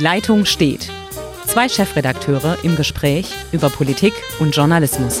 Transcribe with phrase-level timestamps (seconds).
[0.00, 0.90] Leitung steht.
[1.46, 5.20] Zwei Chefredakteure im Gespräch über Politik und Journalismus.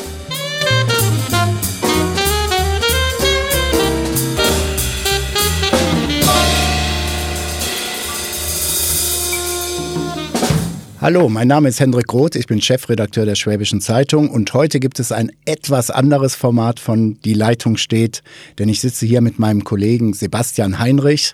[11.00, 15.00] Hallo, mein Name ist Hendrik Roth, ich bin Chefredakteur der Schwäbischen Zeitung und heute gibt
[15.00, 18.22] es ein etwas anderes Format von Die Leitung steht,
[18.58, 21.32] denn ich sitze hier mit meinem Kollegen Sebastian Heinrich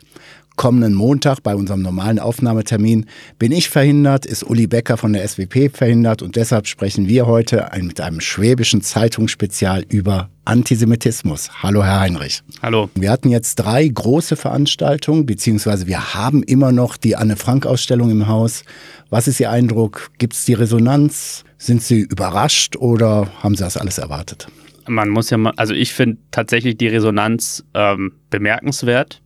[0.57, 3.07] kommenden Montag bei unserem normalen Aufnahmetermin
[3.39, 7.71] bin ich verhindert, ist Uli Becker von der SWP verhindert und deshalb sprechen wir heute
[7.81, 11.63] mit einem schwäbischen Zeitungsspezial über Antisemitismus.
[11.63, 12.43] Hallo, Herr Heinrich.
[12.63, 12.89] Hallo.
[12.95, 18.65] Wir hatten jetzt drei große Veranstaltungen, beziehungsweise wir haben immer noch die Anne-Frank-Ausstellung im Haus.
[19.11, 20.11] Was ist Ihr Eindruck?
[20.19, 21.45] Gibt es die Resonanz?
[21.59, 24.47] Sind Sie überrascht oder haben Sie das alles erwartet?
[24.89, 29.21] Man muss ja mal, also ich finde tatsächlich die Resonanz ähm, bemerkenswert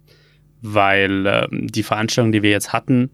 [0.63, 3.11] weil ähm, die Veranstaltung, die wir jetzt hatten,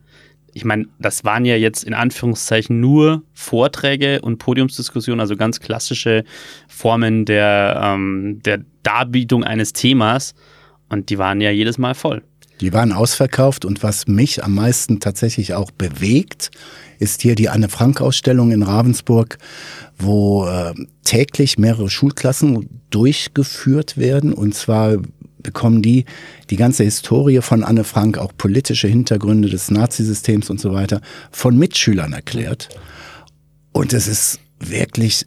[0.57, 6.25] ich meine, das waren ja jetzt in Anführungszeichen nur Vorträge und Podiumsdiskussionen, also ganz klassische
[6.67, 10.35] Formen der, ähm, der Darbietung eines Themas.
[10.89, 12.23] Und die waren ja jedes Mal voll.
[12.63, 16.51] Die waren ausverkauft und was mich am meisten tatsächlich auch bewegt,
[16.99, 19.37] ist hier die Anne Frank Ausstellung in Ravensburg,
[19.99, 20.73] wo äh,
[21.05, 24.97] täglich mehrere Schulklassen durchgeführt werden und zwar
[25.47, 26.05] bekommen die
[26.51, 31.57] die ganze Historie von Anne Frank, auch politische Hintergründe des Nazisystems und so weiter, von
[31.57, 32.69] Mitschülern erklärt.
[33.73, 35.27] Und es ist wirklich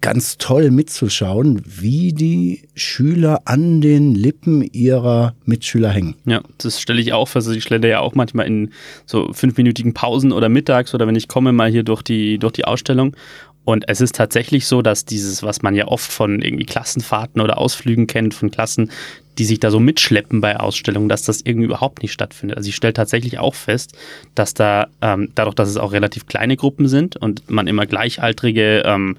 [0.00, 6.14] ganz toll mitzuschauen, wie die Schüler an den Lippen ihrer Mitschüler hängen.
[6.26, 7.46] Ja, das stelle ich auch fest.
[7.46, 8.70] Also ich stelle ja auch manchmal in
[9.06, 12.66] so fünfminütigen Pausen oder mittags oder wenn ich komme mal hier durch die, durch die
[12.66, 13.16] Ausstellung
[13.64, 17.56] und es ist tatsächlich so, dass dieses, was man ja oft von irgendwie Klassenfahrten oder
[17.58, 18.90] Ausflügen kennt, von Klassen,
[19.38, 22.56] die sich da so mitschleppen bei Ausstellungen, dass das irgendwie überhaupt nicht stattfindet.
[22.56, 23.96] Also ich stelle tatsächlich auch fest,
[24.34, 28.82] dass da, ähm, dadurch, dass es auch relativ kleine Gruppen sind und man immer gleichaltrige
[28.84, 29.16] ähm,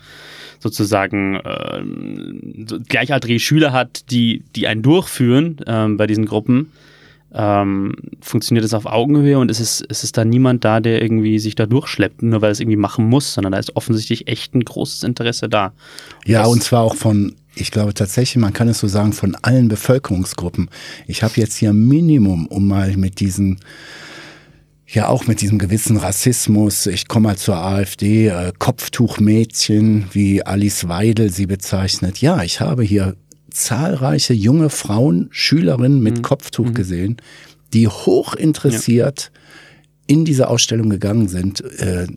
[0.60, 6.72] sozusagen äh, gleichaltrige Schüler hat, die, die einen durchführen ähm, bei diesen Gruppen,
[7.34, 11.38] ähm, funktioniert es auf Augenhöhe und es ist, es ist da niemand da, der irgendwie
[11.38, 14.64] sich da durchschleppt, nur weil es irgendwie machen muss, sondern da ist offensichtlich echt ein
[14.64, 15.74] großes Interesse da.
[16.26, 19.36] Und ja, und zwar auch von, ich glaube tatsächlich, man kann es so sagen, von
[19.42, 20.70] allen Bevölkerungsgruppen.
[21.08, 23.60] Ich habe jetzt hier Minimum, um mal mit diesen
[24.88, 30.88] ja auch mit diesem gewissen Rassismus, ich komme mal zur AfD, äh, Kopftuchmädchen, wie Alice
[30.88, 32.22] Weidel sie bezeichnet.
[32.22, 33.16] Ja, ich habe hier
[33.50, 36.22] zahlreiche junge Frauen, Schülerinnen mit mhm.
[36.22, 36.74] Kopftuch mhm.
[36.74, 37.18] gesehen,
[37.74, 40.16] die hoch interessiert ja.
[40.16, 42.08] in diese Ausstellung gegangen sind, äh,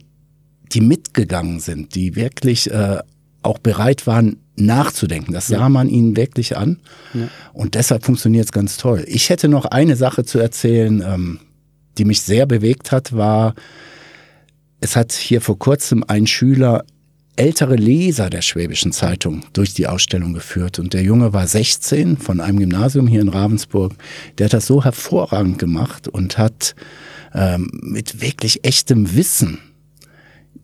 [0.71, 2.99] die mitgegangen sind, die wirklich äh,
[3.41, 5.33] auch bereit waren, nachzudenken.
[5.33, 5.69] Das sah ja.
[5.69, 6.79] man ihnen wirklich an.
[7.13, 7.29] Ja.
[7.53, 9.03] Und deshalb funktioniert es ganz toll.
[9.07, 11.39] Ich hätte noch eine Sache zu erzählen, ähm,
[11.97, 13.55] die mich sehr bewegt hat, war,
[14.81, 16.85] es hat hier vor kurzem ein Schüler
[17.35, 20.77] ältere Leser der Schwäbischen Zeitung durch die Ausstellung geführt.
[20.77, 23.93] Und der Junge war 16 von einem Gymnasium hier in Ravensburg.
[24.37, 26.75] Der hat das so hervorragend gemacht und hat
[27.33, 29.59] ähm, mit wirklich echtem Wissen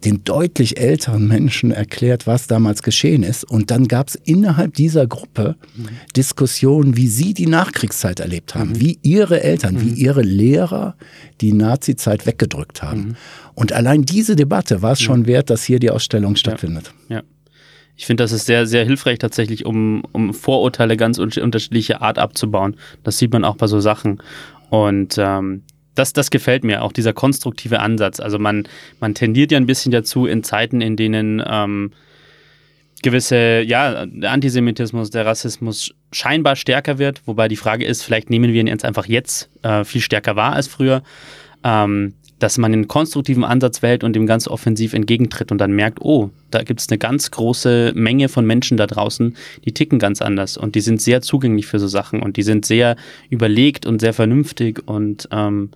[0.06, 3.44] den deutlich älteren Menschen erklärt, was damals geschehen ist.
[3.44, 5.88] Und dann gab es innerhalb dieser Gruppe mhm.
[6.16, 8.80] Diskussionen, wie sie die Nachkriegszeit erlebt haben, mhm.
[8.80, 9.82] wie ihre Eltern, mhm.
[9.82, 10.96] wie ihre Lehrer
[11.42, 13.00] die Nazizeit weggedrückt haben.
[13.00, 13.16] Mhm.
[13.56, 16.94] Und allein diese Debatte war es schon wert, dass hier die Ausstellung stattfindet.
[17.10, 17.18] Ja.
[17.18, 17.24] ja.
[17.98, 22.76] Ich finde, das ist sehr, sehr hilfreich tatsächlich, um, um Vorurteile ganz unterschiedlicher Art abzubauen.
[23.04, 24.22] Das sieht man auch bei so Sachen.
[24.70, 25.64] Und ähm,
[25.96, 28.20] das, das gefällt mir, auch dieser konstruktive Ansatz.
[28.20, 28.68] Also man,
[29.00, 31.92] man tendiert ja ein bisschen dazu in Zeiten, in denen ähm,
[33.02, 38.52] gewisse, ja, der Antisemitismus, der Rassismus scheinbar stärker wird, wobei die Frage ist, vielleicht nehmen
[38.52, 41.04] wir ihn jetzt einfach jetzt äh, viel stärker wahr als früher.
[41.64, 46.02] Ähm, dass man einen konstruktiven Ansatz wählt und dem ganz offensiv entgegentritt und dann merkt,
[46.02, 50.22] oh, da gibt es eine ganz große Menge von Menschen da draußen, die ticken ganz
[50.22, 52.98] anders und die sind sehr zugänglich für so Sachen und die sind sehr
[53.30, 55.70] überlegt und sehr vernünftig und ähm,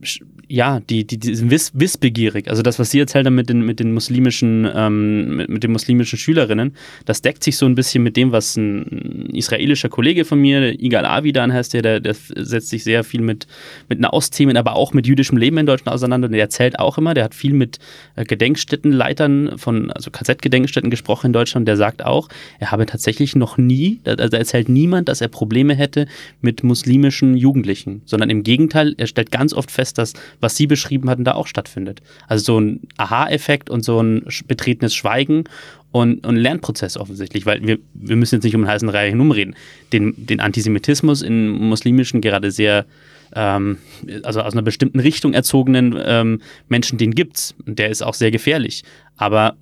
[0.00, 0.26] 不是。
[0.48, 2.48] Ja, die, die, die sind wiss, wissbegierig.
[2.48, 5.72] Also das, was Sie erzählt haben mit den, mit den muslimischen, ähm, mit, mit, den
[5.72, 10.40] muslimischen Schülerinnen, das deckt sich so ein bisschen mit dem, was ein israelischer Kollege von
[10.40, 13.48] mir, Igal Avidan heißt der, der, der setzt sich sehr viel mit,
[13.88, 16.28] mit Nahostthemen, aber auch mit jüdischem Leben in Deutschland auseinander.
[16.28, 17.80] Der erzählt auch immer, der hat viel mit
[18.14, 21.66] äh, Gedenkstättenleitern von, also KZ-Gedenkstätten gesprochen in Deutschland.
[21.66, 22.28] Der sagt auch,
[22.60, 26.06] er habe tatsächlich noch nie, also da erzählt niemand, dass er Probleme hätte
[26.40, 31.08] mit muslimischen Jugendlichen, sondern im Gegenteil, er stellt ganz oft fest, dass was Sie beschrieben
[31.10, 32.02] hatten, da auch stattfindet.
[32.28, 35.44] Also so ein Aha-Effekt und so ein betretenes Schweigen
[35.92, 39.56] und, und Lernprozess offensichtlich, weil wir, wir müssen jetzt nicht um den heißen Reihe herumreden.
[39.92, 42.86] Den, den Antisemitismus in muslimischen, gerade sehr
[43.34, 43.78] ähm,
[44.22, 47.54] also aus einer bestimmten Richtung erzogenen ähm, Menschen, den gibt's.
[47.66, 48.84] Und der ist auch sehr gefährlich.
[49.16, 49.56] Aber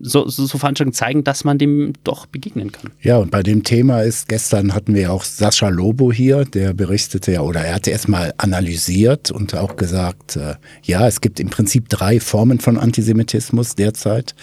[0.00, 2.90] so, so, so Veranstaltungen zeigen, dass man dem doch begegnen kann.
[3.00, 7.32] Ja, und bei dem Thema ist, gestern hatten wir auch Sascha Lobo hier, der berichtete
[7.32, 11.88] ja, oder er hatte erstmal analysiert und auch gesagt, äh, ja, es gibt im Prinzip
[11.88, 14.34] drei Formen von Antisemitismus derzeit.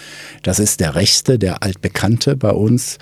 [0.42, 2.98] Das ist der rechte, der altbekannte bei uns,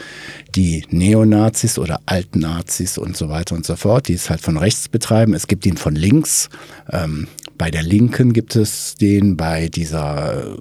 [0.54, 4.88] die Neonazis oder Altnazis und so weiter und so fort, die es halt von rechts
[4.88, 5.34] betreiben.
[5.34, 6.48] Es gibt ihn von links.
[6.90, 10.56] Ähm, bei der Linken gibt es den, bei dieser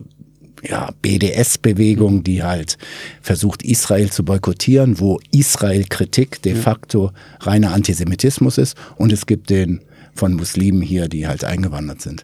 [0.64, 2.78] ja, BDS-Bewegung, die halt
[3.22, 7.12] versucht, Israel zu boykottieren, wo Israel-Kritik de facto
[7.42, 8.76] reiner Antisemitismus ist.
[8.96, 9.82] Und es gibt den
[10.14, 12.24] von Muslimen hier, die halt eingewandert sind.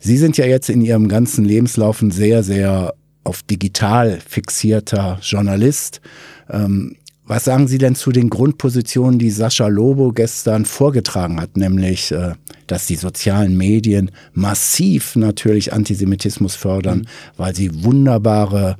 [0.00, 2.94] Sie sind ja jetzt in Ihrem ganzen Lebenslauf ein sehr, sehr
[3.24, 6.00] auf digital fixierter Journalist.
[6.50, 6.96] Ähm,
[7.28, 12.32] was sagen Sie denn zu den Grundpositionen, die Sascha Lobo gestern vorgetragen hat, nämlich, äh,
[12.66, 17.04] dass die sozialen Medien massiv natürlich Antisemitismus fördern, mhm.
[17.36, 18.76] weil sie wunderbare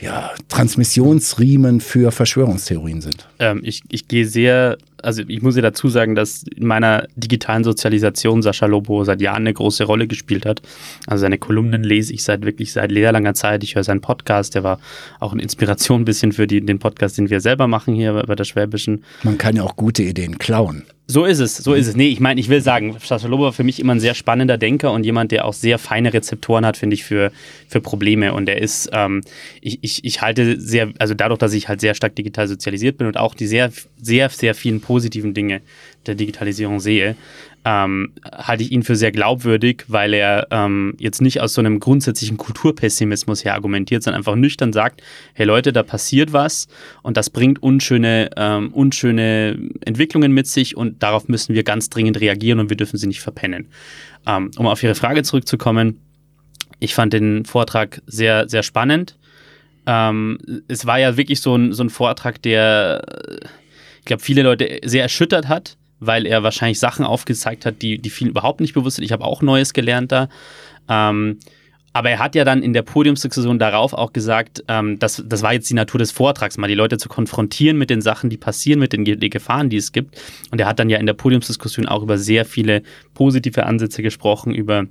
[0.00, 3.28] ja, Transmissionsriemen für Verschwörungstheorien sind?
[3.38, 7.64] Ähm, ich, ich gehe sehr also ich muss ja dazu sagen, dass in meiner digitalen
[7.64, 10.62] Sozialisation Sascha Lobo seit Jahren eine große Rolle gespielt hat.
[11.06, 13.64] Also seine Kolumnen lese ich seit wirklich seit sehr langer Zeit.
[13.64, 14.78] Ich höre seinen Podcast, der war
[15.20, 18.34] auch eine Inspiration ein bisschen für die, den Podcast, den wir selber machen hier bei
[18.34, 19.04] der Schwäbischen.
[19.22, 20.84] Man kann ja auch gute Ideen klauen.
[21.08, 21.96] So ist es, so ist es.
[21.96, 24.92] Nee, ich meine, ich will sagen, Lobo war für mich immer ein sehr spannender Denker
[24.92, 27.32] und jemand, der auch sehr feine Rezeptoren hat, finde ich, für,
[27.68, 28.32] für Probleme.
[28.32, 29.20] Und er ist, ähm,
[29.60, 33.08] ich, ich, ich halte sehr, also dadurch, dass ich halt sehr stark digital sozialisiert bin
[33.08, 35.60] und auch die sehr, sehr, sehr vielen positiven Dinge
[36.06, 37.16] der Digitalisierung sehe,
[37.64, 41.78] ähm, halte ich ihn für sehr glaubwürdig, weil er ähm, jetzt nicht aus so einem
[41.78, 45.02] grundsätzlichen Kulturpessimismus her argumentiert, sondern einfach nüchtern sagt,
[45.34, 46.66] hey Leute, da passiert was
[47.02, 52.20] und das bringt unschöne, ähm, unschöne Entwicklungen mit sich und darauf müssen wir ganz dringend
[52.20, 53.68] reagieren und wir dürfen sie nicht verpennen.
[54.26, 56.00] Ähm, um auf Ihre Frage zurückzukommen,
[56.80, 59.16] ich fand den Vortrag sehr, sehr spannend.
[59.86, 63.04] Ähm, es war ja wirklich so ein, so ein Vortrag, der,
[64.02, 68.10] ich glaube, viele Leute sehr erschüttert hat weil er wahrscheinlich Sachen aufgezeigt hat, die, die
[68.10, 69.04] vielen überhaupt nicht bewusst sind.
[69.04, 70.28] Ich habe auch Neues gelernt da.
[70.88, 71.38] Ähm,
[71.92, 75.52] aber er hat ja dann in der Podiumsdiskussion darauf auch gesagt, ähm, dass, das war
[75.52, 78.80] jetzt die Natur des Vortrags, mal die Leute zu konfrontieren mit den Sachen, die passieren,
[78.80, 80.20] mit den, den Gefahren, die es gibt.
[80.50, 82.82] Und er hat dann ja in der Podiumsdiskussion auch über sehr viele
[83.14, 84.86] positive Ansätze gesprochen, über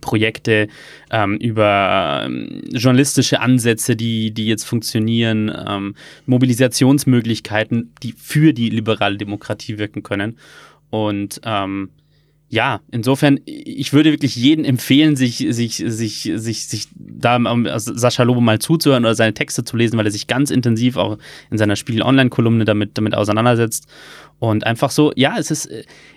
[0.00, 0.68] Projekte,
[1.10, 5.94] ähm, über ähm, journalistische Ansätze, die, die jetzt funktionieren, ähm,
[6.26, 10.38] Mobilisationsmöglichkeiten, die für die liberale Demokratie wirken können.
[10.90, 11.90] Und ähm,
[12.50, 18.22] ja, insofern, ich würde wirklich jedem empfehlen, sich, sich, sich, sich, sich da also Sascha
[18.22, 21.18] Lobo mal zuzuhören oder seine Texte zu lesen, weil er sich ganz intensiv auch
[21.50, 23.86] in seiner Spiegel-Online-Kolumne damit, damit auseinandersetzt.
[24.40, 25.68] Und einfach so, ja, es ist,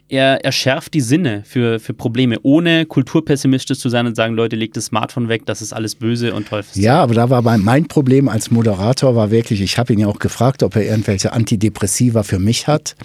[0.08, 4.56] er, er schärft die Sinne für, für Probleme, ohne kulturpessimistisch zu sein und sagen, Leute,
[4.56, 6.76] legt das Smartphone weg, das ist alles böse und Teufels.
[6.76, 10.20] Ja, aber da war mein Problem als Moderator war wirklich, ich habe ihn ja auch
[10.20, 12.96] gefragt, ob er irgendwelche Antidepressiva für mich hat.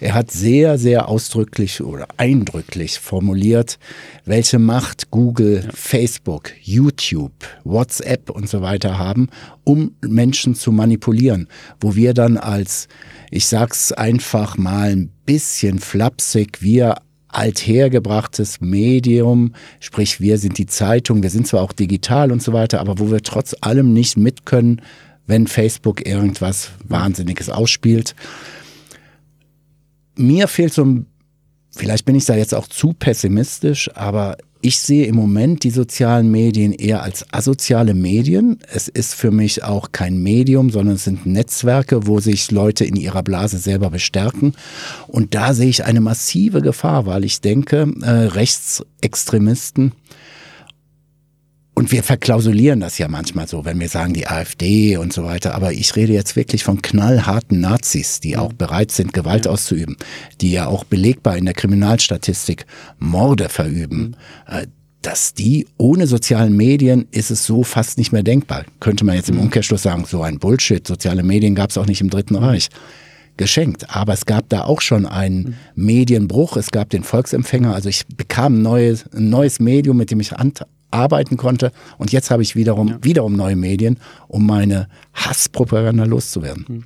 [0.00, 2.67] Er hat sehr, sehr ausdrücklich oder eindrücklich
[2.98, 3.78] formuliert,
[4.24, 5.70] welche Macht Google, ja.
[5.72, 7.32] Facebook, YouTube,
[7.64, 9.28] WhatsApp und so weiter haben,
[9.64, 11.48] um Menschen zu manipulieren,
[11.80, 12.88] wo wir dann als
[13.30, 16.96] ich sag's einfach mal ein bisschen flapsig, wir
[17.28, 22.80] althergebrachtes Medium, sprich wir sind die Zeitung, wir sind zwar auch digital und so weiter,
[22.80, 24.80] aber wo wir trotz allem nicht mit können,
[25.26, 28.14] wenn Facebook irgendwas Wahnsinniges ausspielt.
[30.16, 31.06] Mir fehlt so ein,
[31.76, 36.30] vielleicht bin ich da jetzt auch zu pessimistisch, aber ich sehe im Moment die sozialen
[36.30, 38.58] Medien eher als asoziale Medien.
[38.72, 42.96] Es ist für mich auch kein Medium, sondern es sind Netzwerke, wo sich Leute in
[42.96, 44.54] ihrer Blase selber bestärken.
[45.06, 49.92] Und da sehe ich eine massive Gefahr, weil ich denke, äh, Rechtsextremisten
[51.78, 55.54] und wir verklausulieren das ja manchmal so, wenn wir sagen die AfD und so weiter.
[55.54, 59.52] Aber ich rede jetzt wirklich von knallharten Nazis, die auch bereit sind, Gewalt ja.
[59.52, 59.96] auszuüben,
[60.40, 62.66] die ja auch belegbar in der Kriminalstatistik
[62.98, 64.16] Morde verüben.
[64.48, 64.52] Mhm.
[64.52, 64.66] Äh,
[65.02, 68.64] dass die ohne sozialen Medien ist es so fast nicht mehr denkbar.
[68.80, 69.42] Könnte man jetzt im mhm.
[69.42, 70.84] Umkehrschluss sagen, so ein Bullshit.
[70.84, 72.42] Soziale Medien gab es auch nicht im Dritten mhm.
[72.42, 72.70] Reich
[73.36, 73.94] geschenkt.
[73.94, 76.56] Aber es gab da auch schon einen Medienbruch.
[76.56, 77.72] Es gab den Volksempfänger.
[77.72, 80.32] Also ich bekam ein neues, ein neues Medium, mit dem ich
[80.90, 81.72] arbeiten konnte.
[81.98, 82.98] Und jetzt habe ich wiederum, ja.
[83.02, 86.64] wiederum neue Medien, um meine Hasspropaganda loszuwerden.
[86.68, 86.84] Mhm.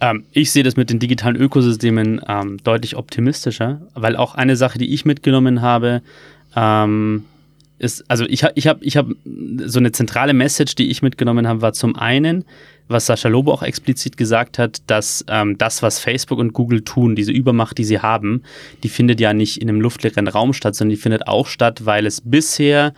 [0.00, 4.78] Ähm, ich sehe das mit den digitalen Ökosystemen ähm, deutlich optimistischer, weil auch eine Sache,
[4.78, 6.02] die ich mitgenommen habe,
[6.56, 7.24] ähm,
[7.78, 9.06] ist, also ich habe ich hab, ich hab
[9.64, 12.44] so eine zentrale Message, die ich mitgenommen habe, war zum einen,
[12.88, 17.14] was Sascha Lobo auch explizit gesagt hat, dass ähm, das, was Facebook und Google tun,
[17.14, 18.42] diese Übermacht, die sie haben,
[18.82, 22.04] die findet ja nicht in einem luftleeren Raum statt, sondern die findet auch statt, weil
[22.04, 22.92] es bisher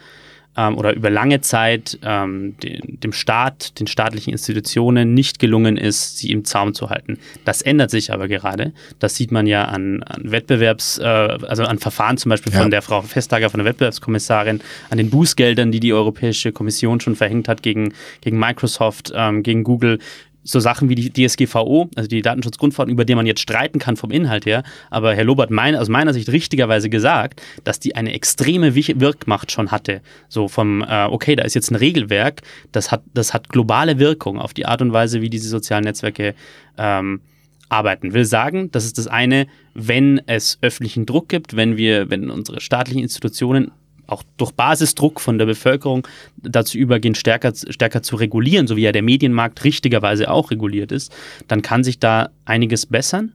[0.56, 6.18] ähm, oder über lange Zeit ähm, den, dem Staat, den staatlichen Institutionen nicht gelungen ist,
[6.18, 7.18] sie im Zaum zu halten.
[7.44, 8.72] Das ändert sich aber gerade.
[8.98, 12.60] Das sieht man ja an, an Wettbewerbs, äh, also an Verfahren zum Beispiel ja.
[12.60, 17.16] von der Frau Vestager, von der Wettbewerbskommissarin, an den Bußgeldern, die die Europäische Kommission schon
[17.16, 19.98] verhängt hat gegen, gegen Microsoft, ähm, gegen Google
[20.44, 24.10] so Sachen wie die DSGVO, also die Datenschutzgrundverordnung, über die man jetzt streiten kann vom
[24.10, 24.62] Inhalt her.
[24.90, 29.70] Aber Herr Lobert mein, aus meiner Sicht richtigerweise gesagt, dass die eine extreme Wirkmacht schon
[29.70, 30.00] hatte.
[30.28, 34.38] So vom, äh, okay, da ist jetzt ein Regelwerk, das hat, das hat globale Wirkung
[34.38, 36.34] auf die Art und Weise, wie diese sozialen Netzwerke
[36.76, 37.20] ähm,
[37.68, 38.12] arbeiten.
[38.12, 42.60] Will sagen, das ist das eine, wenn es öffentlichen Druck gibt, wenn wir, wenn unsere
[42.60, 43.70] staatlichen Institutionen
[44.12, 48.92] auch durch Basisdruck von der Bevölkerung dazu übergehen, stärker, stärker zu regulieren, so wie ja
[48.92, 51.12] der Medienmarkt richtigerweise auch reguliert ist,
[51.48, 53.32] dann kann sich da einiges bessern.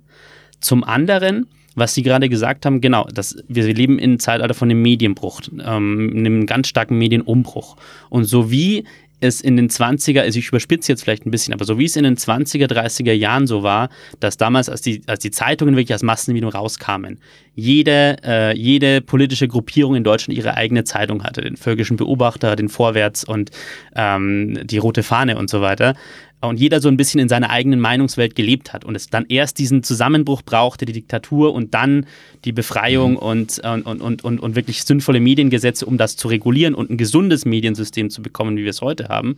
[0.60, 4.70] Zum anderen, was Sie gerade gesagt haben, genau, das, wir leben in einem Zeitalter von
[4.70, 7.76] einem Medienbruch, ähm, einem ganz starken Medienumbruch.
[8.10, 8.86] Und so wie
[9.20, 11.96] es in den 20er, also ich überspitze jetzt vielleicht ein bisschen, aber so wie es
[11.96, 15.94] in den 20er, 30er Jahren so war, dass damals, als die, als die Zeitungen wirklich
[15.94, 17.20] als Massenmedium rauskamen,
[17.56, 22.70] jede, äh, jede politische Gruppierung in Deutschland ihre eigene Zeitung hatte, den Völkischen Beobachter, den
[22.70, 23.50] Vorwärts und
[23.96, 25.96] ähm, die Rote Fahne und so weiter,
[26.42, 29.58] und jeder so ein bisschen in seiner eigenen Meinungswelt gelebt hat und es dann erst
[29.58, 32.06] diesen Zusammenbruch brauchte, die Diktatur und dann
[32.46, 33.18] die Befreiung mhm.
[33.18, 37.46] und, und, und, und, und wirklich sinnvolle Mediengesetze, um das zu regulieren und ein gesundes
[37.46, 39.38] Mediensystem zu bekommen, wie wir es heute haben.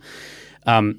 [0.66, 0.96] Ähm,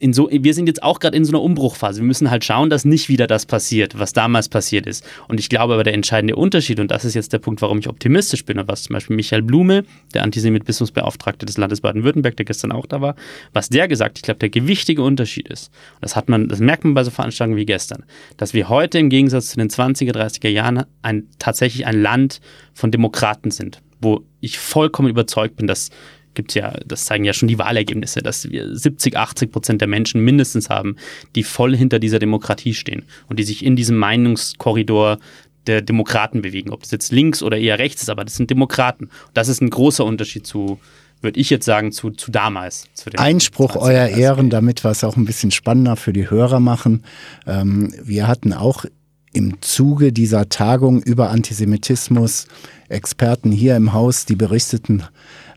[0.00, 2.00] in so, wir sind jetzt auch gerade in so einer Umbruchphase.
[2.00, 5.04] Wir müssen halt schauen, dass nicht wieder das passiert, was damals passiert ist.
[5.26, 7.88] Und ich glaube aber, der entscheidende Unterschied, und das ist jetzt der Punkt, warum ich
[7.88, 12.70] optimistisch bin, und was zum Beispiel Michael Blume, der Antisemitismusbeauftragte des Landes Baden-Württemberg, der gestern
[12.70, 13.16] auch da war,
[13.52, 16.94] was der gesagt, ich glaube, der gewichtige Unterschied ist, das hat man, das merkt man
[16.94, 18.04] bei so Veranstaltungen wie gestern,
[18.36, 22.40] dass wir heute im Gegensatz zu den 20er, 30er Jahren ein, tatsächlich ein Land
[22.72, 25.90] von Demokraten sind, wo ich vollkommen überzeugt bin, dass
[26.38, 30.20] gibt ja, das zeigen ja schon die Wahlergebnisse, dass wir 70, 80 Prozent der Menschen
[30.20, 30.94] mindestens haben,
[31.34, 35.18] die voll hinter dieser Demokratie stehen und die sich in diesem Meinungskorridor
[35.66, 36.70] der Demokraten bewegen.
[36.70, 39.10] Ob das jetzt links oder eher rechts ist, aber das sind Demokraten.
[39.34, 40.78] Das ist ein großer Unterschied zu,
[41.22, 42.86] würde ich jetzt sagen, zu, zu damals.
[42.94, 47.02] Zu Einspruch, euer Ehren, damit wir es auch ein bisschen spannender für die Hörer machen.
[47.48, 48.84] Ähm, wir hatten auch
[49.32, 52.46] im Zuge dieser Tagung über Antisemitismus
[52.88, 55.02] Experten hier im Haus, die berichteten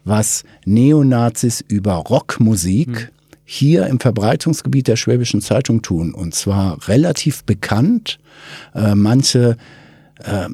[0.03, 3.07] was Neonazis über Rockmusik mhm.
[3.43, 6.13] hier im Verbreitungsgebiet der Schwäbischen Zeitung tun.
[6.13, 8.19] Und zwar relativ bekannt.
[8.73, 9.57] Äh, manche
[10.19, 10.47] äh,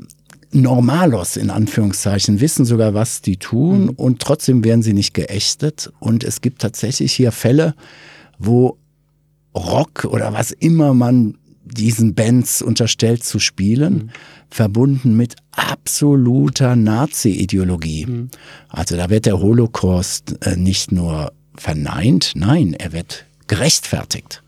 [0.51, 3.89] Normalos in Anführungszeichen wissen sogar, was die tun mhm.
[3.89, 5.91] und trotzdem werden sie nicht geächtet.
[5.99, 7.75] Und es gibt tatsächlich hier Fälle,
[8.39, 8.77] wo
[9.55, 14.09] Rock oder was immer man diesen Bands unterstellt zu spielen, mhm.
[14.49, 18.05] verbunden mit absoluter Nazi-Ideologie.
[18.05, 18.29] Mhm.
[18.69, 24.43] Also da wird der Holocaust äh, nicht nur verneint, nein, er wird gerechtfertigt.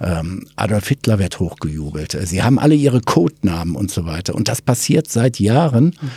[0.00, 2.16] Ähm, Adolf Hitler wird hochgejubelt.
[2.22, 4.34] Sie haben alle ihre Codenamen und so weiter.
[4.34, 5.96] Und das passiert seit Jahren.
[6.00, 6.10] Mhm.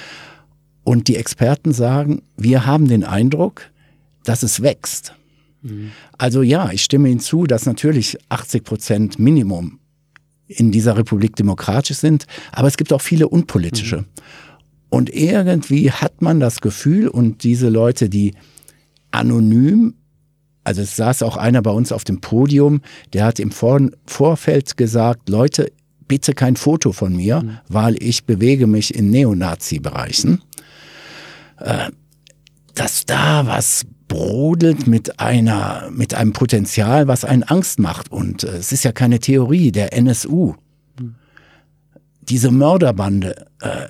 [0.83, 3.69] Und die Experten sagen, wir haben den Eindruck,
[4.23, 5.13] dass es wächst.
[5.61, 5.91] Mhm.
[6.17, 9.79] Also ja, ich stimme Ihnen zu, dass natürlich 80 Prozent Minimum
[10.47, 13.97] in dieser Republik demokratisch sind, aber es gibt auch viele unpolitische.
[13.97, 14.05] Mhm.
[14.89, 18.35] Und irgendwie hat man das Gefühl, und diese Leute, die
[19.11, 19.95] anonym,
[20.63, 22.81] also es saß auch einer bei uns auf dem Podium,
[23.11, 25.71] der hat im Vor Vorfeld gesagt, Leute,
[26.07, 27.57] bitte kein Foto von mir, mhm.
[27.67, 30.41] weil ich bewege mich in Neonazi-Bereichen.
[31.57, 31.89] Äh,
[32.75, 38.11] dass da was brodelt mit einer, mit einem Potenzial, was einen Angst macht.
[38.11, 40.53] Und äh, es ist ja keine Theorie der NSU.
[42.21, 43.87] Diese Mörderbande äh,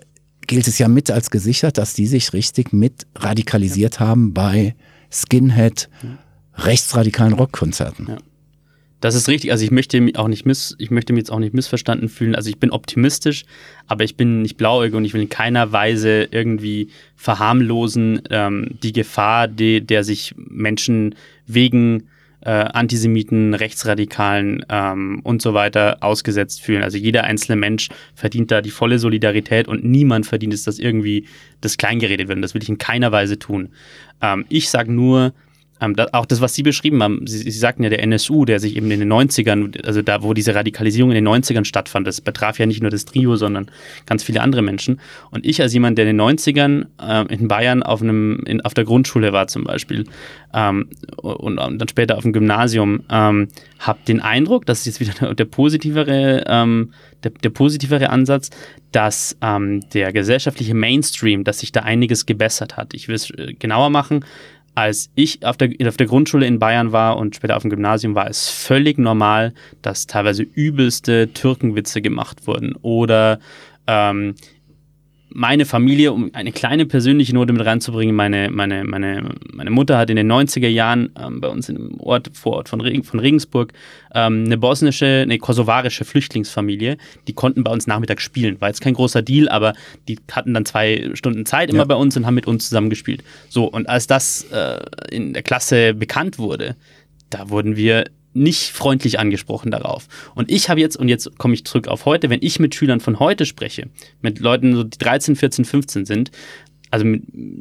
[0.47, 4.75] gilt es ja mit als gesichert, dass die sich richtig mit radikalisiert haben bei
[5.11, 5.89] Skinhead,
[6.55, 8.07] rechtsradikalen Rockkonzerten.
[8.07, 8.17] Ja.
[9.03, 9.51] Das ist richtig.
[9.51, 12.35] Also ich möchte mich auch nicht miss, ich möchte mich jetzt auch nicht missverstanden fühlen.
[12.35, 13.43] Also ich bin optimistisch,
[13.85, 18.93] aber ich bin nicht blauäugig und ich will in keiner Weise irgendwie verharmlosen ähm, die
[18.93, 21.15] Gefahr, die, der sich Menschen
[21.47, 22.07] wegen
[22.45, 26.81] äh, Antisemiten, Rechtsradikalen ähm, und so weiter ausgesetzt fühlen.
[26.81, 31.27] Also jeder einzelne Mensch verdient da die volle Solidarität und niemand verdient es, dass irgendwie
[31.59, 32.37] das kleingeredet wird.
[32.37, 33.67] Und das will ich in keiner Weise tun.
[34.21, 35.33] Ähm, ich sage nur,
[35.83, 38.59] ähm, da, auch das, was Sie beschrieben haben, Sie, Sie, sagten ja, der NSU, der
[38.59, 42.21] sich eben in den 90ern, also da, wo diese Radikalisierung in den 90ern stattfand, das
[42.21, 43.69] betraf ja nicht nur das Trio, sondern
[44.05, 45.01] ganz viele andere Menschen.
[45.31, 48.73] Und ich als jemand, der in den 90ern äh, in Bayern auf, einem, in, auf
[48.73, 50.05] der Grundschule war zum Beispiel
[50.53, 53.49] ähm, und, und, dann später auf dem Gymnasium, ähm,
[53.79, 58.49] habe den Eindruck, das ist jetzt wieder der, der positivere, ähm, der, der, positivere Ansatz,
[58.91, 62.93] dass ähm, der gesellschaftliche Mainstream, dass sich da einiges gebessert hat.
[62.93, 64.23] Ich will es äh, genauer machen
[64.75, 68.15] als ich auf der, auf der Grundschule in Bayern war und später auf dem Gymnasium,
[68.15, 73.39] war es völlig normal, dass teilweise übelste Türkenwitze gemacht wurden oder
[73.87, 74.35] ähm,
[75.35, 80.11] meine Familie, um eine kleine persönliche Note mit reinzubringen, meine, meine, meine, meine Mutter hat
[80.11, 83.73] in den 90er Jahren ähm, bei uns im Ort, Vorort von, Regen, von Regensburg
[84.13, 86.97] ähm, eine bosnische, eine kosovarische Flüchtlingsfamilie.
[87.27, 88.61] Die konnten bei uns nachmittags spielen.
[88.61, 89.73] War jetzt kein großer Deal, aber
[90.07, 91.85] die hatten dann zwei Stunden Zeit immer ja.
[91.85, 93.23] bei uns und haben mit uns zusammen gespielt.
[93.49, 96.75] So, und als das äh, in der Klasse bekannt wurde,
[97.31, 100.07] da wurden wir nicht freundlich angesprochen darauf.
[100.35, 102.99] Und ich habe jetzt, und jetzt komme ich zurück auf heute, wenn ich mit Schülern
[102.99, 103.89] von heute spreche,
[104.21, 106.31] mit Leuten, die 13, 14, 15 sind,
[106.91, 107.05] also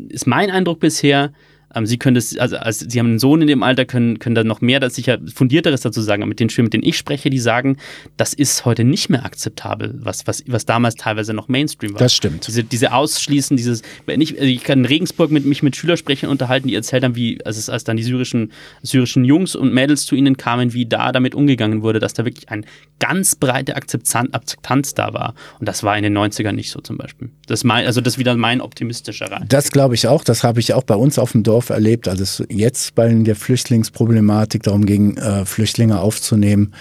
[0.09, 1.33] ist mein Eindruck bisher,
[1.75, 4.35] ähm, sie können das, also, also, sie haben einen Sohn in dem Alter, können, können
[4.35, 6.23] da noch mehr, das sicher fundierteres dazu sagen.
[6.23, 7.77] Aber mit den Schülern, mit denen ich spreche, die sagen,
[8.17, 11.99] das ist heute nicht mehr akzeptabel, was, was, was damals teilweise noch Mainstream war.
[11.99, 12.47] Das stimmt.
[12.47, 15.97] Diese, diese Ausschließen, dieses, wenn ich, also ich kann in Regensburg mit mich mit Schülern
[15.97, 18.53] sprechen unterhalten, die erzählt haben, wie, als, als dann die syrischen,
[18.83, 22.49] syrischen Jungs und Mädels zu ihnen kamen, wie da damit umgegangen wurde, dass da wirklich
[22.49, 22.65] eine
[22.99, 25.35] ganz breite Akzeptanz da war.
[25.59, 27.31] Und das war in den 90ern nicht so zum Beispiel.
[27.47, 29.45] Das mein, also das ist wieder mein optimistischer Rat.
[29.49, 30.25] Das glaube ich auch.
[30.25, 33.09] Das habe ich auch bei uns auf dem Dorf Dorf erlebt, als es jetzt bei
[33.09, 36.73] der Flüchtlingsproblematik darum ging, äh, Flüchtlinge aufzunehmen.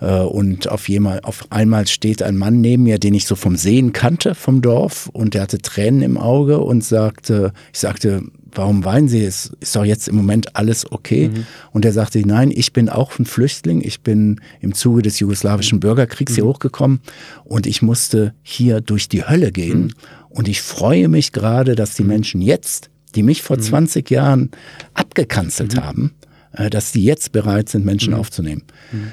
[0.00, 3.56] Äh, und auf, jemand, auf einmal steht ein Mann neben mir, den ich so vom
[3.56, 8.84] Sehen kannte vom Dorf und der hatte Tränen im Auge und sagte, ich sagte, warum
[8.84, 9.22] weinen Sie?
[9.22, 11.28] Es ist doch jetzt im Moment alles okay.
[11.28, 11.46] Mhm.
[11.72, 13.82] Und er sagte, nein, ich bin auch ein Flüchtling.
[13.82, 16.36] Ich bin im Zuge des jugoslawischen Bürgerkriegs mhm.
[16.36, 17.00] hier hochgekommen
[17.44, 19.82] und ich musste hier durch die Hölle gehen.
[19.82, 19.90] Mhm.
[20.30, 22.08] Und ich freue mich gerade, dass die mhm.
[22.08, 23.62] Menschen jetzt die mich vor mhm.
[23.62, 24.50] 20 Jahren
[24.94, 25.80] abgekanzelt mhm.
[25.80, 26.14] haben,
[26.52, 28.20] äh, dass die jetzt bereit sind, Menschen mhm.
[28.20, 28.62] aufzunehmen.
[28.92, 29.12] Mhm.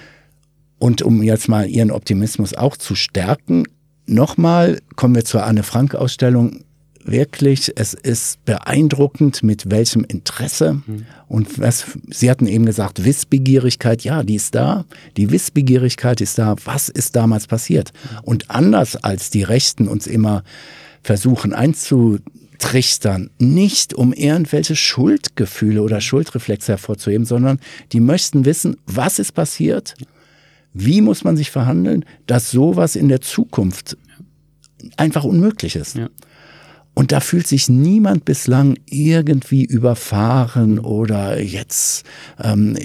[0.79, 3.65] Und um jetzt mal ihren Optimismus auch zu stärken,
[4.05, 6.63] nochmal kommen wir zur Anne Frank Ausstellung.
[7.03, 11.05] Wirklich, es ist beeindruckend, mit welchem Interesse mhm.
[11.29, 14.85] und was, Sie hatten eben gesagt, Wissbegierigkeit, ja, die ist da.
[15.15, 16.55] Die Wissbegierigkeit ist da.
[16.65, 17.93] Was ist damals passiert?
[17.93, 18.19] Mhm.
[18.23, 20.43] Und anders als die Rechten uns immer
[21.01, 22.19] versuchen einzu,
[22.59, 27.59] trichtern, nicht um irgendwelche Schuldgefühle oder Schuldreflexe hervorzuheben, sondern
[27.91, 29.95] die möchten wissen, was ist passiert,
[30.73, 33.97] wie muss man sich verhandeln, dass sowas in der Zukunft
[34.95, 35.95] einfach unmöglich ist.
[35.95, 36.09] Ja.
[36.93, 42.05] Und da fühlt sich niemand bislang irgendwie überfahren oder jetzt
[42.41, 42.75] ähm,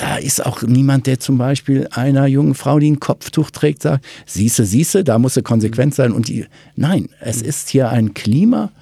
[0.00, 4.04] da ist auch niemand, der zum Beispiel einer jungen Frau, die ein Kopftuch trägt, sagt,
[4.24, 6.12] siehste, siehste, da muss sie konsequent sein.
[6.12, 8.72] Und die, nein, es ist hier ein Klima,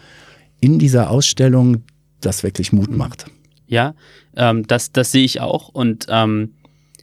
[0.61, 1.85] in dieser Ausstellung,
[2.21, 3.27] das wirklich Mut macht.
[3.67, 3.95] Ja,
[4.37, 5.69] ähm, das, das sehe ich auch.
[5.69, 6.55] Und ähm,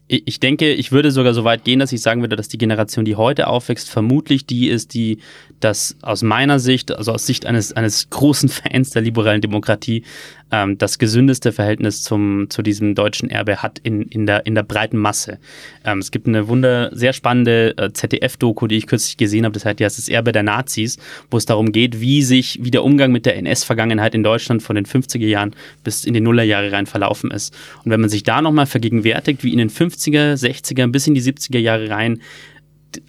[0.07, 3.05] ich denke, ich würde sogar so weit gehen, dass ich sagen würde, dass die Generation,
[3.05, 5.17] die heute aufwächst, vermutlich die ist, die
[5.59, 10.03] das aus meiner Sicht, also aus Sicht eines, eines großen Fans der liberalen Demokratie,
[10.51, 14.63] ähm, das gesündeste Verhältnis zum, zu diesem deutschen Erbe hat in, in, der, in der
[14.63, 15.39] breiten Masse.
[15.83, 19.65] Ähm, es gibt eine wunder, sehr spannende äh, ZDF-Doku, die ich kürzlich gesehen habe, das
[19.65, 20.97] heißt, die heißt das Erbe der Nazis,
[21.31, 24.75] wo es darum geht, wie sich, wie der Umgang mit der NS-Vergangenheit in Deutschland von
[24.75, 27.55] den 50er Jahren bis in die Nullerjahre rein verlaufen ist.
[27.83, 31.21] Und wenn man sich da nochmal vergegenwärtigt, wie in den 50er, 60er bis in die
[31.21, 32.19] 70er Jahre rein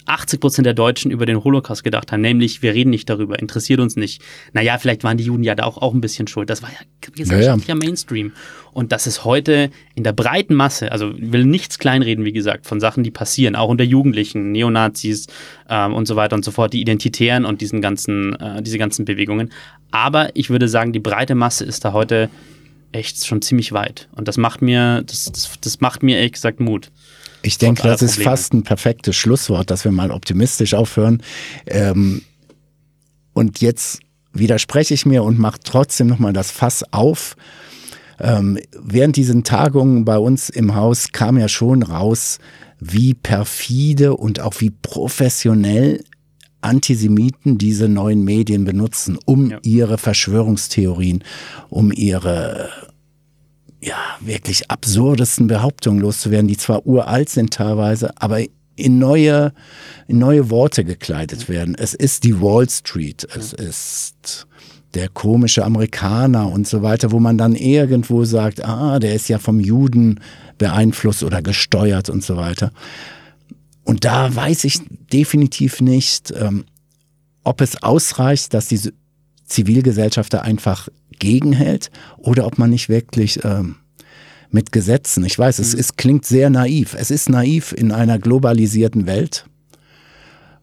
[0.05, 3.79] 80 Prozent der Deutschen über den Holocaust gedacht haben, nämlich wir reden nicht darüber, interessiert
[3.79, 4.21] uns nicht.
[4.53, 6.49] Naja, vielleicht waren die Juden ja da auch, auch ein bisschen schuld.
[6.49, 6.77] Das war ja
[7.11, 7.85] gesellschaftlicher ja, ja.
[7.85, 8.33] Mainstream.
[8.73, 12.65] Und das ist heute in der breiten Masse, also ich will nichts kleinreden, wie gesagt,
[12.67, 15.27] von Sachen, die passieren, auch unter Jugendlichen, Neonazis
[15.69, 19.05] ähm, und so weiter und so fort, die Identitären und diesen ganzen, äh, diese ganzen
[19.05, 19.51] Bewegungen.
[19.91, 22.29] Aber ich würde sagen, die breite Masse ist da heute
[22.91, 24.09] echt schon ziemlich weit.
[24.15, 26.91] Und das macht mir, das, das, das macht mir ehrlich gesagt Mut.
[27.41, 31.21] Ich denke, das ist fast ein perfektes Schlusswort, dass wir mal optimistisch aufhören.
[31.65, 32.21] Ähm,
[33.33, 33.99] und jetzt
[34.33, 37.35] widerspreche ich mir und mache trotzdem nochmal das Fass auf.
[38.19, 42.39] Ähm, während diesen Tagungen bei uns im Haus kam ja schon raus,
[42.79, 46.03] wie perfide und auch wie professionell
[46.61, 49.59] Antisemiten diese neuen Medien benutzen, um ja.
[49.63, 51.23] ihre Verschwörungstheorien,
[51.69, 52.69] um ihre
[53.79, 58.41] ja, wirklich absurdesten Behauptungen loszuwerden, die zwar uralt sind teilweise, aber
[58.75, 59.53] in neue,
[60.07, 61.75] in neue Worte gekleidet werden.
[61.77, 64.47] Es ist die Wall Street, es ist
[64.93, 69.37] der komische Amerikaner und so weiter, wo man dann irgendwo sagt, ah, der ist ja
[69.37, 70.19] vom Juden
[70.57, 72.71] beeinflusst oder gesteuert und so weiter.
[73.87, 74.81] Und da weiß ich
[75.13, 76.65] definitiv nicht, ähm,
[77.45, 78.81] ob es ausreicht, dass die
[79.45, 83.77] Zivilgesellschaft da einfach gegenhält oder ob man nicht wirklich ähm,
[84.51, 85.79] mit Gesetzen, ich weiß, es, mhm.
[85.79, 86.95] es klingt sehr naiv.
[86.99, 89.45] Es ist naiv in einer globalisierten Welt,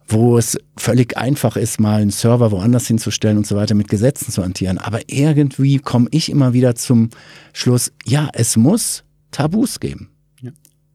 [0.07, 4.31] wo es völlig einfach ist, mal einen Server woanders hinzustellen und so weiter mit Gesetzen
[4.31, 4.77] zu hantieren.
[4.77, 7.09] Aber irgendwie komme ich immer wieder zum
[7.53, 10.11] Schluss, ja, es muss Tabus geben.
[10.41, 10.51] Ja.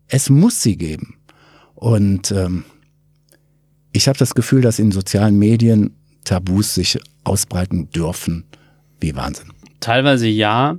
[0.06, 1.16] Es muss sie geben.
[1.80, 2.64] Und ähm,
[3.90, 8.44] ich habe das Gefühl, dass in sozialen Medien Tabus sich ausbreiten dürfen
[9.00, 9.52] wie Wahnsinn.
[9.80, 10.76] Teilweise ja.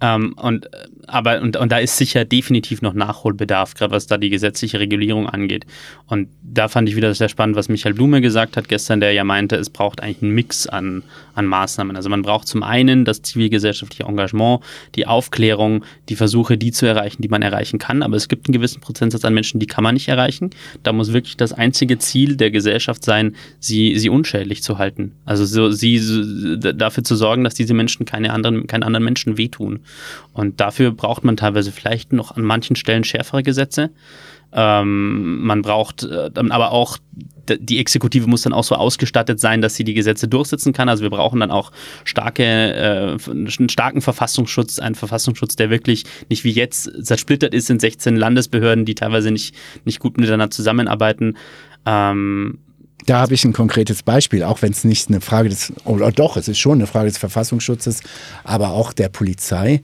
[0.00, 0.68] Ähm, und
[1.08, 5.28] aber und, und da ist sicher definitiv noch Nachholbedarf, gerade was da die gesetzliche Regulierung
[5.28, 5.66] angeht.
[6.06, 9.24] Und da fand ich wieder sehr spannend, was Michael Blume gesagt hat gestern, der ja
[9.24, 11.02] meinte, es braucht eigentlich einen Mix an,
[11.34, 11.96] an Maßnahmen.
[11.96, 14.62] Also man braucht zum einen das zivilgesellschaftliche Engagement,
[14.94, 18.02] die Aufklärung, die Versuche, die zu erreichen, die man erreichen kann.
[18.02, 20.50] Aber es gibt einen gewissen Prozentsatz an Menschen, die kann man nicht erreichen.
[20.82, 25.12] Da muss wirklich das einzige Ziel der Gesellschaft sein, sie, sie unschädlich zu halten.
[25.24, 29.38] Also so, sie so, dafür zu sorgen, dass diese Menschen keine anderen, keinen anderen Menschen
[29.38, 29.80] wehtun.
[30.32, 33.90] Und dafür braucht man teilweise vielleicht noch an manchen Stellen schärfere Gesetze.
[34.50, 36.98] Ähm, man braucht äh, aber auch,
[37.48, 40.88] die Exekutive muss dann auch so ausgestattet sein, dass sie die Gesetze durchsetzen kann.
[40.88, 41.70] Also wir brauchen dann auch
[42.04, 47.78] starke, äh, einen starken Verfassungsschutz, einen Verfassungsschutz, der wirklich nicht wie jetzt zersplittert ist in
[47.78, 51.36] 16 Landesbehörden, die teilweise nicht, nicht gut miteinander zusammenarbeiten.
[51.84, 52.58] Ähm,
[53.08, 56.36] da habe ich ein konkretes Beispiel, auch wenn es nicht eine Frage des, oder doch,
[56.36, 58.00] es ist schon eine Frage des Verfassungsschutzes,
[58.44, 59.82] aber auch der Polizei.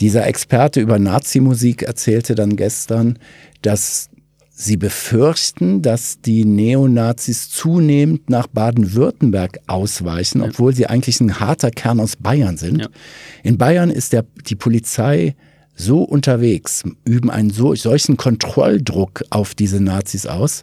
[0.00, 3.18] Dieser Experte über Nazi-Musik erzählte dann gestern,
[3.62, 4.08] dass
[4.56, 10.46] sie befürchten, dass die Neonazis zunehmend nach Baden-Württemberg ausweichen, ja.
[10.46, 12.80] obwohl sie eigentlich ein harter Kern aus Bayern sind.
[12.80, 12.88] Ja.
[13.42, 15.34] In Bayern ist der, die Polizei
[15.74, 20.62] so unterwegs, üben einen so, solchen Kontrolldruck auf diese Nazis aus,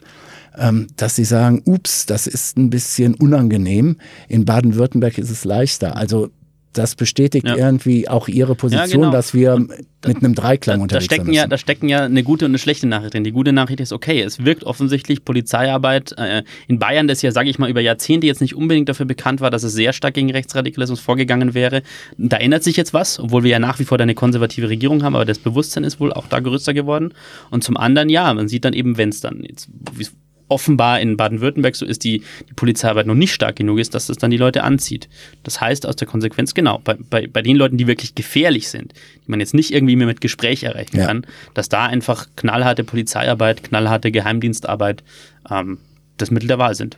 [0.97, 3.97] dass sie sagen, ups, das ist ein bisschen unangenehm.
[4.27, 5.95] In Baden-Württemberg ist es leichter.
[5.95, 6.29] Also
[6.73, 7.55] das bestätigt ja.
[7.55, 9.11] irgendwie auch ihre Position, ja, genau.
[9.11, 9.71] dass wir und
[10.07, 11.33] mit einem Dreiklang da, unterwegs da stecken sind.
[11.33, 13.23] Ja, da stecken ja eine gute und eine schlechte Nachricht drin.
[13.23, 17.49] Die gute Nachricht ist, okay, es wirkt offensichtlich Polizeiarbeit äh, in Bayern, das ja, sage
[17.49, 20.31] ich mal, über Jahrzehnte jetzt nicht unbedingt dafür bekannt war, dass es sehr stark gegen
[20.31, 21.83] Rechtsradikalismus vorgegangen wäre.
[22.17, 25.15] Da ändert sich jetzt was, obwohl wir ja nach wie vor eine konservative Regierung haben,
[25.15, 27.13] aber das Bewusstsein ist wohl auch da größer geworden.
[27.49, 29.69] Und zum anderen, ja, man sieht dann eben, wenn es dann jetzt,
[30.51, 34.17] offenbar in Baden-Württemberg so ist, die, die Polizeiarbeit noch nicht stark genug ist, dass das
[34.17, 35.09] dann die Leute anzieht.
[35.43, 38.93] Das heißt aus der Konsequenz, genau, bei, bei, bei den Leuten, die wirklich gefährlich sind,
[39.25, 41.07] die man jetzt nicht irgendwie mehr mit Gespräch erreichen ja.
[41.07, 45.03] kann, dass da einfach knallharte Polizeiarbeit, knallharte Geheimdienstarbeit
[45.49, 45.79] ähm,
[46.17, 46.97] das Mittel der Wahl sind.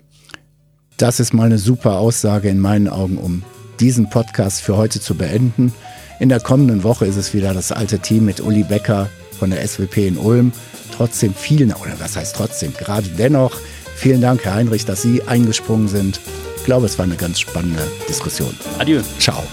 [0.97, 3.43] Das ist mal eine super Aussage in meinen Augen, um
[3.79, 5.73] diesen Podcast für heute zu beenden.
[6.19, 9.67] In der kommenden Woche ist es wieder das alte Team mit Uli Becker von der
[9.67, 10.51] SWP in Ulm
[10.93, 13.57] trotzdem vielen, oder was heißt trotzdem, gerade dennoch,
[13.95, 16.19] vielen Dank, Herr Heinrich, dass Sie eingesprungen sind.
[16.57, 18.55] Ich glaube, es war eine ganz spannende Diskussion.
[18.79, 19.01] Adieu.
[19.19, 19.43] Ciao.